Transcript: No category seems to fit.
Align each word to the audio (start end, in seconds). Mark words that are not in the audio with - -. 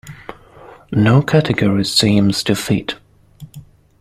No 0.91 1.21
category 1.21 1.85
seems 1.85 2.41
to 2.45 2.55
fit. 2.55 2.95